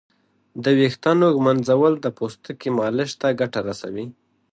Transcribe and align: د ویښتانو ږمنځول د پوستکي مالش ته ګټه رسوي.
د 0.63 0.65
ویښتانو 0.79 1.25
ږمنځول 1.35 1.93
د 1.99 2.07
پوستکي 2.17 2.69
مالش 2.77 3.11
ته 3.21 3.27
ګټه 3.39 3.59
رسوي. 3.67 4.05